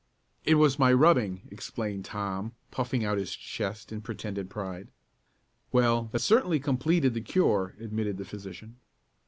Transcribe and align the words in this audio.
"It 0.45 0.55
was 0.55 0.79
my 0.79 0.91
rubbing," 0.91 1.41
explained 1.51 2.05
Tom, 2.05 2.53
puffing 2.71 3.05
out 3.05 3.19
his 3.19 3.35
chest 3.35 3.91
in 3.91 4.01
pretended 4.01 4.49
pride. 4.49 4.87
"Well, 5.71 6.09
that 6.11 6.21
certainly 6.21 6.59
completed 6.59 7.13
the 7.13 7.21
cure," 7.21 7.75
admitted 7.79 8.17
the 8.17 8.25
physician. 8.25 8.77